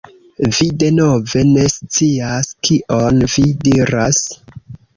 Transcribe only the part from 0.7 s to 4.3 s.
denove ne scias kion vi diras.